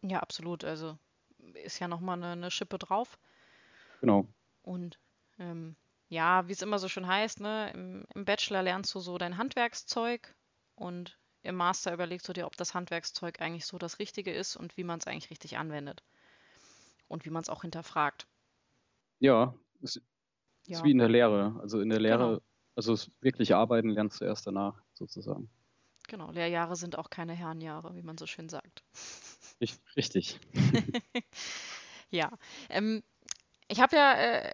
[0.01, 0.63] Ja, absolut.
[0.63, 0.97] Also
[1.63, 3.17] ist ja nochmal eine, eine Schippe drauf.
[3.99, 4.27] Genau.
[4.63, 4.99] Und
[5.39, 5.75] ähm,
[6.09, 9.37] ja, wie es immer so schön heißt, ne, im, im Bachelor lernst du so dein
[9.37, 10.35] Handwerkszeug
[10.75, 14.77] und im Master überlegst du dir, ob das Handwerkszeug eigentlich so das Richtige ist und
[14.77, 16.03] wie man es eigentlich richtig anwendet.
[17.07, 18.27] Und wie man es auch hinterfragt.
[19.19, 20.01] Ja, es
[20.65, 20.77] ja.
[20.77, 21.59] ist wie in der Lehre.
[21.61, 22.41] Also in der Lehre, genau.
[22.75, 25.49] also wirklich arbeiten lernst du erst danach sozusagen.
[26.11, 28.83] Genau, Lehrjahre sind auch keine Herrenjahre, wie man so schön sagt.
[29.95, 30.41] Richtig.
[32.09, 32.29] ja,
[32.69, 33.01] ähm,
[33.69, 34.53] ich habe ja, äh,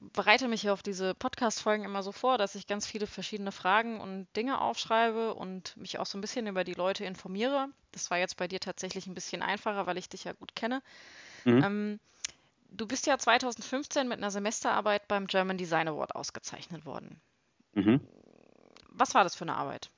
[0.00, 3.98] bereite mich ja auf diese Podcast-Folgen immer so vor, dass ich ganz viele verschiedene Fragen
[3.98, 7.70] und Dinge aufschreibe und mich auch so ein bisschen über die Leute informiere.
[7.92, 10.82] Das war jetzt bei dir tatsächlich ein bisschen einfacher, weil ich dich ja gut kenne.
[11.46, 11.64] Mhm.
[11.64, 12.00] Ähm,
[12.68, 17.22] du bist ja 2015 mit einer Semesterarbeit beim German Design Award ausgezeichnet worden.
[17.72, 18.06] Mhm.
[18.90, 19.90] Was war das für eine Arbeit?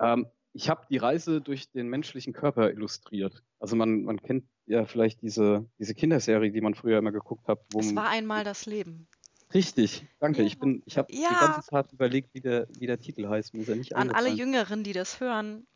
[0.00, 3.42] Ähm, ich habe die Reise durch den menschlichen Körper illustriert.
[3.58, 7.60] Also man, man kennt ja vielleicht diese, diese Kinderserie, die man früher immer geguckt hat.
[7.72, 9.08] Wo es war einmal das Leben.
[9.52, 10.42] Richtig, danke.
[10.42, 10.46] Ja.
[10.46, 11.28] Ich ich habe ja.
[11.28, 13.54] die ganze Zeit überlegt, wie der, wie der Titel heißt.
[13.54, 15.66] Mir ist ja nicht An alle Jüngeren, die das hören,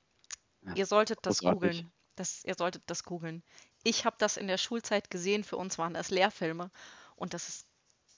[0.75, 1.91] ihr solltet das googeln.
[2.17, 3.45] Das, ihr solltet das googeln.
[3.85, 5.45] Ich habe das in der Schulzeit gesehen.
[5.45, 6.71] Für uns waren das Lehrfilme
[7.15, 7.67] und das ist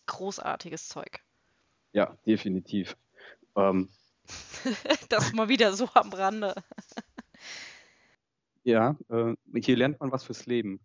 [0.07, 1.21] großartiges Zeug.
[1.93, 2.97] Ja, definitiv.
[3.57, 3.91] Ähm,
[5.09, 6.55] das mal wieder so am Rande.
[8.63, 10.81] Ja, äh, hier lernt man was fürs Leben.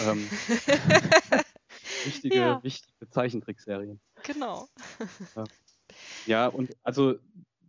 [0.00, 0.28] Ähm,
[2.04, 2.62] wichtige, ja.
[2.62, 4.00] wichtige Zeichentrickserien.
[4.24, 4.68] Genau.
[6.26, 7.16] Ja, und also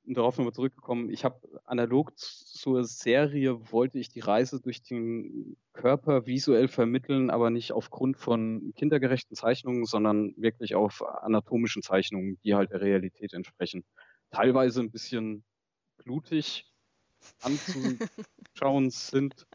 [0.05, 6.25] darauf nochmal zurückgekommen, ich habe analog zur Serie wollte ich die Reise durch den Körper
[6.25, 12.71] visuell vermitteln, aber nicht aufgrund von kindergerechten Zeichnungen, sondern wirklich auf anatomischen Zeichnungen, die halt
[12.71, 13.85] der Realität entsprechen
[14.33, 15.43] teilweise ein bisschen
[15.97, 16.71] blutig
[17.41, 19.47] anzuschauen sind.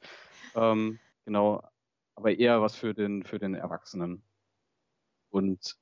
[0.55, 1.63] Ähm, genau,
[2.15, 4.23] aber eher was für den, für den Erwachsenen.
[5.31, 5.77] Und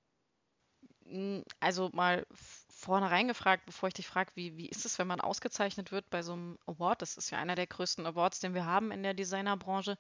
[1.05, 5.21] hm, also mal vornherein gefragt, bevor ich dich frage, wie, wie ist es, wenn man
[5.21, 7.03] ausgezeichnet wird bei so einem Award?
[7.03, 9.97] Das ist ja einer der größten Awards, den wir haben in der Designerbranche.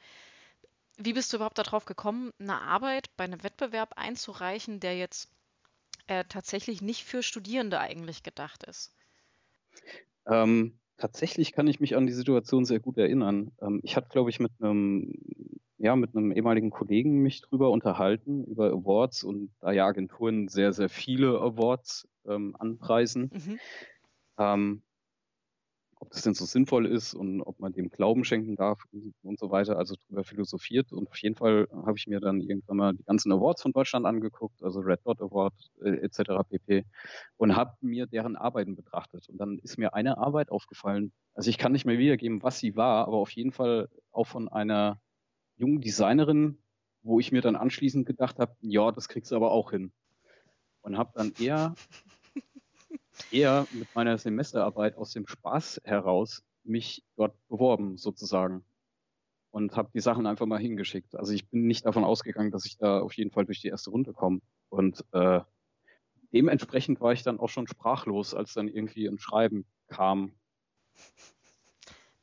[0.98, 5.30] Wie bist du überhaupt darauf gekommen, eine Arbeit bei einem Wettbewerb einzureichen, der jetzt
[6.08, 8.94] äh, tatsächlich nicht für Studierende eigentlich gedacht ist?
[10.26, 13.52] Ähm, tatsächlich kann ich mich an die Situation sehr gut erinnern.
[13.60, 15.12] Ähm, ich hatte, glaube ich, mit einem
[15.78, 20.72] ja, mit einem ehemaligen Kollegen mich drüber unterhalten, über Awards und da ja Agenturen sehr,
[20.72, 23.30] sehr viele Awards ähm, anpreisen.
[23.30, 23.60] Mhm.
[25.98, 28.84] Ob das denn so sinnvoll ist und ob man dem Glauben schenken darf
[29.22, 30.92] und, so weiter, also drüber philosophiert.
[30.92, 34.04] Und auf jeden Fall habe ich mir dann irgendwann mal die ganzen Awards von Deutschland
[34.04, 36.48] angeguckt, also Red Dot Award äh, etc.
[36.48, 36.84] pp.
[37.38, 39.28] und habe mir deren Arbeiten betrachtet.
[39.30, 41.12] Und dann ist mir eine Arbeit aufgefallen.
[41.34, 44.48] Also ich kann nicht mehr wiedergeben, was sie war, aber auf jeden Fall auch von
[44.48, 45.00] einer
[45.56, 46.58] jungen Designerin,
[47.02, 49.92] wo ich mir dann anschließend gedacht habe, ja, das kriegst du aber auch hin.
[50.82, 51.74] Und habe dann eher
[53.30, 58.64] eher mit meiner Semesterarbeit aus dem Spaß heraus mich dort beworben, sozusagen.
[59.50, 61.16] Und habe die Sachen einfach mal hingeschickt.
[61.16, 63.90] Also ich bin nicht davon ausgegangen, dass ich da auf jeden Fall durch die erste
[63.90, 64.40] Runde komme.
[64.68, 65.40] Und äh,
[66.32, 70.32] dementsprechend war ich dann auch schon sprachlos, als dann irgendwie ein Schreiben kam.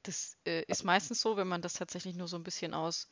[0.03, 3.07] Das äh, ist meistens so, wenn man das tatsächlich nur so ein bisschen aus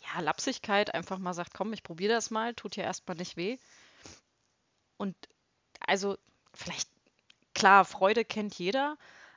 [0.00, 3.58] ja, Lapsigkeit einfach mal sagt, komm, ich probiere das mal, tut ja erstmal nicht weh.
[4.96, 5.16] Und
[5.80, 6.16] also
[6.54, 6.88] vielleicht,
[7.54, 8.96] klar, Freude kennt jeder,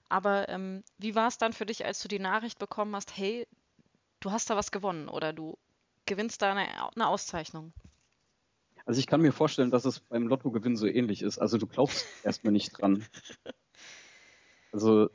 [0.10, 3.48] aber ähm, wie war es dann für dich, als du die Nachricht bekommen hast, hey,
[4.20, 5.58] du hast da was gewonnen oder du
[6.06, 7.74] gewinnst da eine, eine Auszeichnung?
[8.86, 11.40] Also ich kann mir vorstellen, dass es beim Lottogewinn so ähnlich ist.
[11.40, 13.06] Also du glaubst erstmal nicht dran.
[14.72, 15.10] Also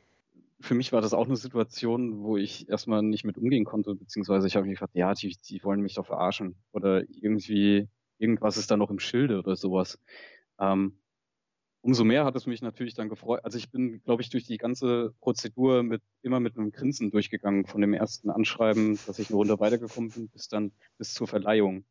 [0.59, 4.47] für mich war das auch eine Situation, wo ich erstmal nicht mit umgehen konnte, beziehungsweise
[4.47, 6.55] ich habe mir gedacht, ja, die, die wollen mich doch verarschen.
[6.71, 9.99] Oder irgendwie, irgendwas ist da noch im Schilde oder sowas.
[10.59, 10.97] Ähm,
[11.87, 13.39] umso mehr hat es mich natürlich dann gefreut.
[13.45, 17.65] Also ich bin, glaube ich, durch die ganze Prozedur mit immer mit einem Grinsen durchgegangen,
[17.65, 21.85] von dem ersten Anschreiben, dass ich eine Runde weitergekommen bin, bis dann bis zur Verleihung.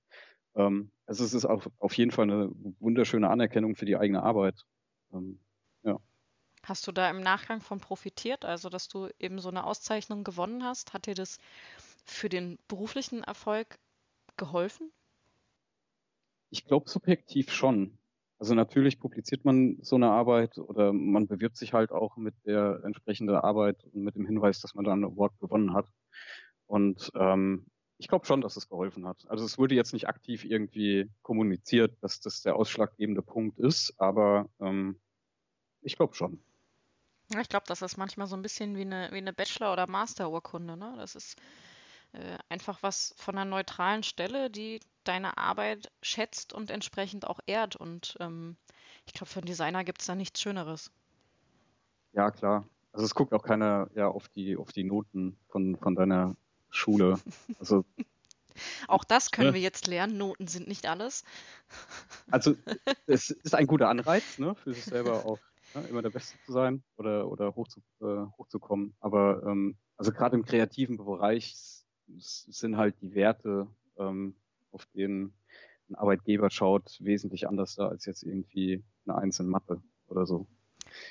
[0.54, 4.66] Ähm, also es ist auf, auf jeden Fall eine wunderschöne Anerkennung für die eigene Arbeit.
[5.14, 5.40] Ähm,
[5.82, 5.98] ja.
[6.62, 10.62] Hast du da im Nachgang von profitiert, also dass du eben so eine Auszeichnung gewonnen
[10.62, 10.92] hast?
[10.92, 11.38] Hat dir das
[12.04, 13.78] für den beruflichen Erfolg
[14.36, 14.92] geholfen?
[16.50, 17.96] Ich glaube subjektiv schon.
[18.38, 22.82] Also natürlich publiziert man so eine Arbeit oder man bewirbt sich halt auch mit der
[22.84, 25.90] entsprechenden Arbeit und mit dem Hinweis, dass man da ein Award gewonnen hat.
[26.66, 27.66] Und ähm,
[27.98, 29.24] ich glaube schon, dass es geholfen hat.
[29.28, 34.50] Also es wurde jetzt nicht aktiv irgendwie kommuniziert, dass das der ausschlaggebende Punkt ist, aber
[34.60, 35.00] ähm,
[35.80, 36.38] ich glaube schon.
[37.32, 39.88] Ja, ich glaube, das ist manchmal so ein bisschen wie eine, wie eine Bachelor- oder
[39.88, 40.76] Master-Urkunde.
[40.76, 40.94] Ne?
[40.96, 41.36] Das ist
[42.12, 47.76] äh, einfach was von einer neutralen Stelle, die deine Arbeit schätzt und entsprechend auch ehrt.
[47.76, 48.56] Und ähm,
[49.06, 50.90] ich glaube, für einen Designer gibt es da nichts Schöneres.
[52.12, 52.64] Ja, klar.
[52.92, 56.36] Also es guckt auch keiner ja, auf, die, auf die Noten von, von deiner
[56.70, 57.18] Schule.
[57.60, 57.84] Also,
[58.88, 59.54] Auch das können ne?
[59.54, 60.16] wir jetzt lernen.
[60.16, 61.24] Noten sind nicht alles.
[62.30, 62.56] Also
[63.06, 65.38] es ist ein guter Anreiz, ne, für sich selber auch
[65.74, 68.94] ne, immer der Beste zu sein oder, oder hoch zu, äh, hochzukommen.
[68.98, 71.54] Aber ähm, also gerade im kreativen Bereich
[72.08, 73.66] sind halt die Werte,
[73.98, 74.36] ähm,
[74.72, 75.32] auf denen
[75.88, 80.46] ein Arbeitgeber schaut, wesentlich anders da als jetzt irgendwie eine Eins in Mathe oder so.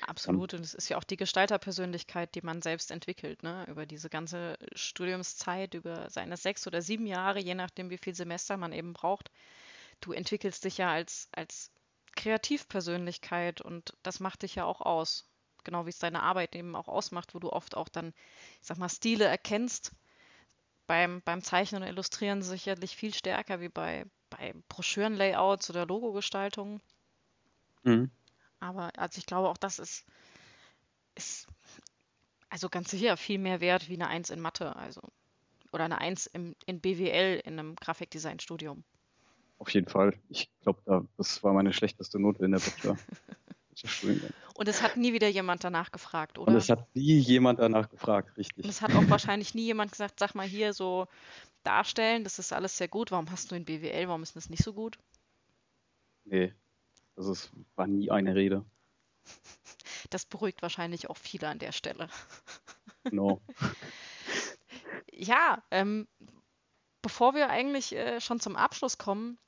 [0.00, 0.54] Absolut.
[0.54, 3.66] Und es ist ja auch die Gestalterpersönlichkeit, die man selbst entwickelt, ne?
[3.68, 8.56] Über diese ganze Studiumszeit, über seine sechs oder sieben Jahre, je nachdem, wie viel Semester
[8.56, 9.30] man eben braucht.
[10.00, 11.70] Du entwickelst dich ja als, als
[12.16, 15.28] Kreativpersönlichkeit und das macht dich ja auch aus.
[15.64, 18.14] Genau wie es deine Arbeit eben auch ausmacht, wo du oft auch dann,
[18.60, 19.92] ich sag mal, Stile erkennst.
[20.86, 26.80] Beim, beim Zeichnen und Illustrieren sicherlich viel stärker wie bei, bei Broschürenlayouts oder Logogestaltungen.
[27.82, 28.10] Mhm.
[28.60, 30.04] Aber also ich glaube, auch das ist,
[31.14, 31.46] ist
[32.48, 35.00] also ganz sicher viel mehr wert wie eine Eins in Mathe, also
[35.72, 38.84] oder eine Eins im, in BWL in einem Grafikdesign-Studium.
[39.58, 40.14] Auf jeden Fall.
[40.28, 42.96] Ich glaube, da, das war meine schlechteste Note in der Bachelor.
[44.54, 46.48] Und es hat nie wieder jemand danach gefragt, oder?
[46.48, 48.64] Und es hat nie jemand danach gefragt, richtig.
[48.64, 51.06] Und es hat auch wahrscheinlich nie jemand gesagt, sag mal hier so
[51.62, 54.62] darstellen, das ist alles sehr gut, warum hast du in BWL, warum ist das nicht
[54.62, 54.98] so gut?
[56.24, 56.54] Nee,
[57.16, 58.64] also es war nie eine Rede.
[60.10, 62.08] Das beruhigt wahrscheinlich auch viele an der Stelle.
[63.04, 63.40] Genau.
[65.12, 66.08] ja, ähm,
[67.02, 69.38] bevor wir eigentlich äh, schon zum Abschluss kommen,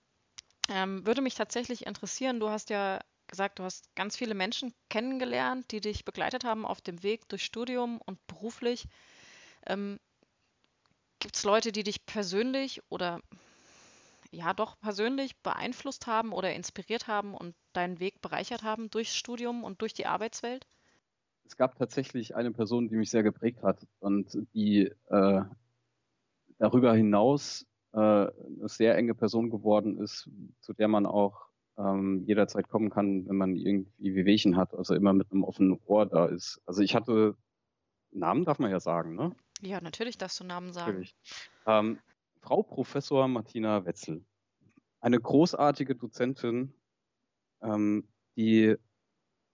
[0.69, 5.71] ähm, würde mich tatsächlich interessieren, du hast ja gesagt, du hast ganz viele Menschen kennengelernt,
[5.71, 8.87] die dich begleitet haben auf dem Weg durch Studium und beruflich.
[9.67, 9.99] Ähm,
[11.21, 13.21] Gibt es Leute, die dich persönlich oder
[14.31, 19.65] ja doch persönlich beeinflusst haben oder inspiriert haben und deinen Weg bereichert haben durchs Studium
[19.65, 20.67] und durch die Arbeitswelt?
[21.45, 25.43] Es gab tatsächlich eine Person, die mich sehr geprägt hat und die äh,
[26.59, 30.29] darüber hinaus äh, eine sehr enge Person geworden ist,
[30.61, 31.48] zu der man auch
[31.79, 36.07] ähm, jederzeit kommen kann, wenn man irgendwie Wehwehchen hat, also immer mit einem offenen Ohr
[36.07, 36.61] da ist.
[36.67, 37.37] Also ich hatte
[38.11, 39.35] Namen darf man ja sagen, ne?
[39.61, 40.91] Ja, natürlich darfst du Namen sagen.
[40.91, 41.17] Natürlich.
[41.67, 41.99] Ähm,
[42.41, 44.25] Frau Professor Martina Wetzel.
[45.01, 46.73] Eine großartige Dozentin,
[47.63, 48.77] ähm, die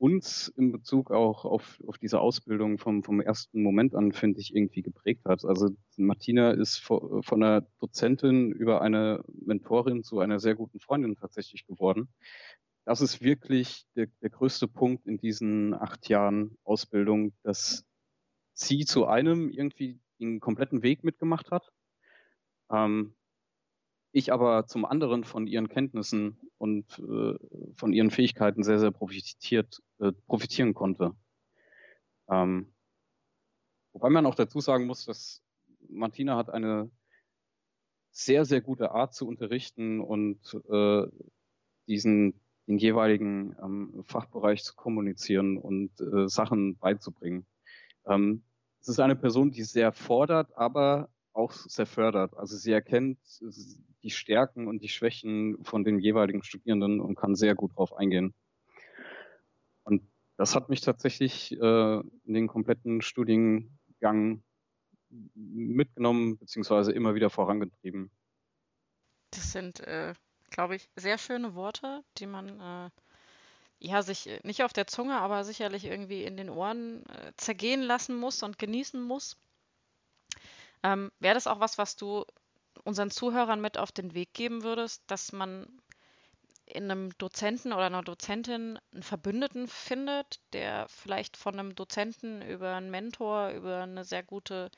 [0.05, 4.55] uns in Bezug auch auf, auf diese Ausbildung vom, vom ersten Moment an, finde ich,
[4.55, 5.47] irgendwie geprägt hat.
[5.47, 11.67] Also Martina ist von einer Dozentin über eine Mentorin zu einer sehr guten Freundin tatsächlich
[11.67, 12.09] geworden.
[12.85, 17.87] Das ist wirklich der, der größte Punkt in diesen acht Jahren Ausbildung, dass
[18.53, 21.73] sie zu einem irgendwie den kompletten Weg mitgemacht hat
[22.71, 23.14] ähm,
[24.12, 27.38] ich aber zum anderen von ihren Kenntnissen und äh,
[27.77, 31.14] von ihren Fähigkeiten sehr, sehr profitiert, äh, profitieren konnte.
[32.31, 32.72] Ähm,
[33.92, 35.42] wobei man auch dazu sagen muss, dass
[35.90, 36.90] Martina hat eine
[38.11, 40.38] sehr, sehr gute Art zu unterrichten und
[40.70, 41.07] äh,
[41.87, 47.44] diesen den jeweiligen ähm, Fachbereich zu kommunizieren und äh, Sachen beizubringen.
[48.07, 48.42] Ähm,
[48.81, 52.37] es ist eine Person, die sehr fordert, aber auch sehr fördert.
[52.37, 53.18] Also sie erkennt
[54.03, 58.35] die Stärken und die Schwächen von den jeweiligen Studierenden und kann sehr gut darauf eingehen.
[59.83, 60.03] Und
[60.37, 64.42] das hat mich tatsächlich äh, in den kompletten Studiengang
[65.35, 68.11] mitgenommen, beziehungsweise immer wieder vorangetrieben.
[69.31, 70.14] Das sind, äh,
[70.51, 72.90] glaube ich, sehr schöne Worte, die man äh,
[73.79, 78.16] ja sich nicht auf der Zunge, aber sicherlich irgendwie in den Ohren äh, zergehen lassen
[78.16, 79.37] muss und genießen muss.
[80.85, 82.25] Ähm, Wäre das auch was, was du
[82.85, 85.66] unseren Zuhörern mit auf den Weg geben würdest, dass man
[86.66, 92.75] in einem Dozenten oder einer Dozentin einen Verbündeten findet, der vielleicht von einem Dozenten über
[92.75, 94.70] einen Mentor, über eine sehr gute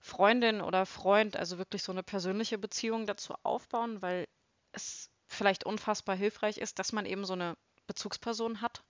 [0.00, 4.26] Freundin oder Freund, also wirklich so eine persönliche Beziehung dazu aufbauen, weil
[4.72, 7.56] es vielleicht unfassbar hilfreich ist, dass man eben so eine
[7.86, 8.84] Bezugsperson hat?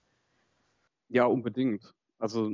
[1.09, 1.95] Ja, unbedingt.
[2.19, 2.53] Also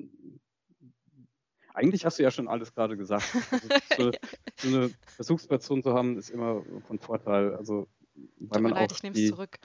[1.75, 3.25] eigentlich hast du ja schon alles gerade gesagt.
[3.91, 4.11] Also,
[4.59, 7.55] so, so, eine Bezugsperson zu haben, ist immer von Vorteil.
[7.55, 9.59] Also, weil Tut man leid, auch ich nehme es zurück.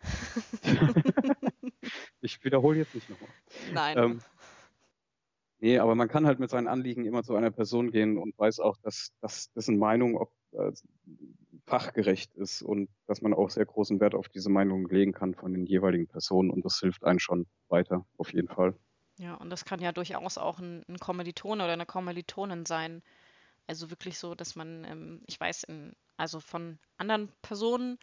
[2.20, 3.28] ich wiederhole jetzt nicht nochmal.
[3.72, 3.98] Nein.
[3.98, 4.20] Ähm,
[5.60, 8.60] nee, aber man kann halt mit seinen Anliegen immer zu einer Person gehen und weiß
[8.60, 10.72] auch, dass, dass dessen Meinung ob, äh,
[11.66, 15.52] fachgerecht ist und dass man auch sehr großen Wert auf diese Meinung legen kann von
[15.52, 18.74] den jeweiligen Personen und das hilft einem schon weiter, auf jeden Fall.
[19.22, 23.04] Ja, und das kann ja durchaus auch ein, ein Kommilitone oder eine Kommilitonin sein.
[23.68, 28.00] Also wirklich so, dass man, ähm, ich weiß, in, also von anderen Personen,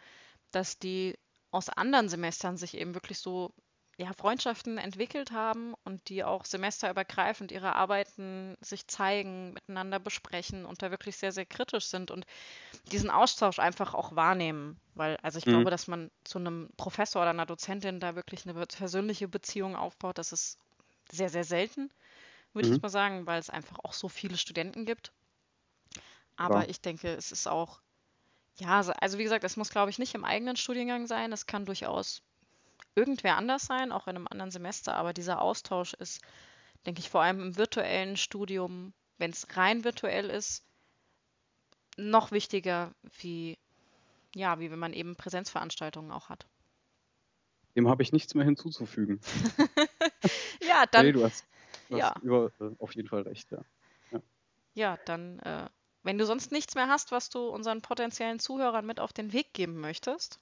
[0.52, 1.18] dass die
[1.52, 3.52] aus anderen Semestern sich eben wirklich so
[3.98, 10.82] ja, Freundschaften entwickelt haben und die auch semesterübergreifend ihre Arbeiten sich zeigen, miteinander besprechen und
[10.82, 12.26] da wirklich sehr, sehr kritisch sind und
[12.94, 14.80] diesen Austausch einfach auch wahrnehmen.
[14.96, 15.50] Weil, also ich mhm.
[15.50, 20.18] glaube, dass man zu einem Professor oder einer Dozentin da wirklich eine persönliche Beziehung aufbaut,
[20.18, 20.58] das ist
[21.12, 21.92] sehr, sehr selten,
[22.54, 22.76] würde mhm.
[22.76, 25.12] ich mal sagen, weil es einfach auch so viele Studenten gibt.
[26.36, 26.70] Aber ja.
[26.70, 27.82] ich denke, es ist auch
[28.60, 31.32] ja, also wie gesagt, es muss, glaube ich, nicht im eigenen Studiengang sein.
[31.32, 32.22] Es kann durchaus
[32.94, 34.96] irgendwer anders sein, auch in einem anderen Semester.
[34.96, 36.22] Aber dieser Austausch ist,
[36.86, 40.64] denke ich, vor allem im virtuellen Studium, wenn es rein virtuell ist,
[41.96, 43.58] noch wichtiger, wie,
[44.36, 46.46] ja, wie wenn man eben Präsenzveranstaltungen auch hat.
[47.80, 49.22] Dem habe ich nichts mehr hinzuzufügen.
[50.68, 51.06] ja, dann.
[51.06, 51.46] Nee, du hast,
[51.88, 52.14] du ja.
[52.14, 53.62] hast über, äh, auf jeden Fall recht, ja.
[54.12, 54.22] Ja,
[54.74, 55.70] ja dann äh,
[56.04, 59.54] wenn du sonst nichts mehr hast, was du unseren potenziellen Zuhörern mit auf den Weg
[59.54, 60.42] geben möchtest?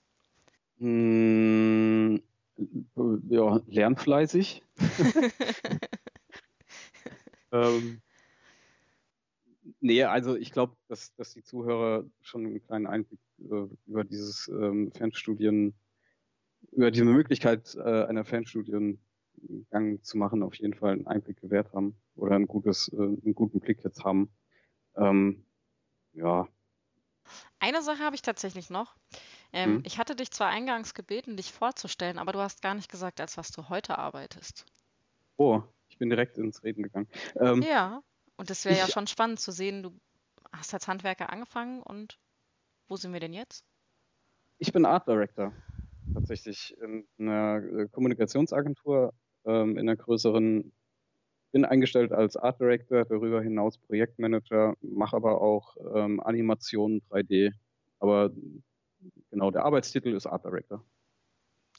[0.79, 2.15] Mm,
[3.29, 4.63] ja, lernfleißig.
[7.51, 8.01] ähm,
[9.79, 14.47] nee, also ich glaube, dass, dass die Zuhörer schon einen kleinen Einblick äh, über dieses
[14.47, 15.75] ähm, Fernstudien,
[16.71, 18.99] über diese Möglichkeit äh, einer Fernstudiengang
[20.01, 23.59] zu machen, auf jeden Fall einen Einblick gewährt haben oder ein gutes, äh, einen guten
[23.59, 24.29] Blick jetzt haben.
[24.95, 25.45] Ähm,
[26.13, 26.47] ja.
[27.59, 28.95] Eine Sache habe ich tatsächlich noch.
[29.53, 29.83] Ähm, hm?
[29.85, 33.37] Ich hatte dich zwar eingangs gebeten, dich vorzustellen, aber du hast gar nicht gesagt, als
[33.37, 34.65] was du heute arbeitest.
[35.37, 37.07] Oh, ich bin direkt ins Reden gegangen.
[37.39, 38.01] Ähm, ja,
[38.37, 39.99] und es wäre ja schon spannend zu sehen, du
[40.51, 42.19] hast als Handwerker angefangen und
[42.87, 43.65] wo sind wir denn jetzt?
[44.59, 45.53] Ich bin Art Director,
[46.13, 49.13] tatsächlich in einer äh, Kommunikationsagentur,
[49.45, 50.71] ähm, in einer größeren
[51.51, 57.53] bin eingestellt als Art Director, darüber hinaus Projektmanager, mache aber auch ähm, Animationen 3D.
[57.99, 58.31] Aber
[59.31, 60.83] genau, der Arbeitstitel ist Art Director.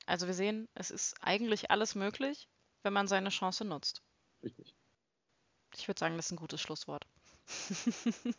[0.07, 2.49] Also wir sehen, es ist eigentlich alles möglich,
[2.83, 4.03] wenn man seine Chance nutzt.
[4.43, 4.75] Richtig.
[5.77, 7.07] Ich würde sagen, das ist ein gutes Schlusswort.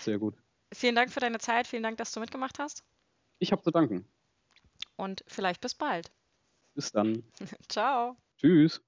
[0.00, 0.34] Sehr gut.
[0.74, 2.82] Vielen Dank für deine Zeit, vielen Dank, dass du mitgemacht hast.
[3.38, 4.04] Ich habe zu danken.
[4.96, 6.12] Und vielleicht bis bald.
[6.74, 7.24] Bis dann.
[7.68, 8.16] Ciao.
[8.36, 8.80] Tschüss.